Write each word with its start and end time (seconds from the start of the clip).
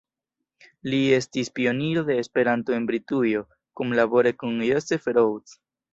Li 0.93 1.01
estis 1.17 1.51
pioniro 1.59 2.03
de 2.09 2.17
Esperanto 2.23 2.75
en 2.77 2.87
Britujo, 2.93 3.45
kunlabore 3.81 4.37
kun 4.41 4.57
Joseph 4.71 5.07
Rhodes. 5.19 5.55